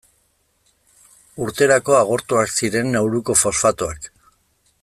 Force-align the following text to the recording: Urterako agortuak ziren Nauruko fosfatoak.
Urterako 1.47 1.97
agortuak 1.99 2.57
ziren 2.61 2.93
Nauruko 2.97 3.37
fosfatoak. 3.45 4.13